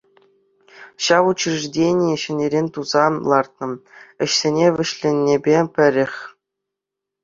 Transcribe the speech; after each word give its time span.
Ҫав 1.07 1.25
учреждение 1.31 2.15
ҫӗнӗрен 2.23 2.67
туса 2.79 3.05
лартнӑ, 3.35 3.67
ӗҫсене 4.25 4.67
вӗҫленӗпе 4.83 5.57
пӗрех. 5.81 6.13